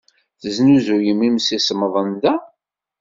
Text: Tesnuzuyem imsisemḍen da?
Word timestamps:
Tesnuzuyem 0.41 1.21
imsisemḍen 1.27 2.09
da? 2.21 2.35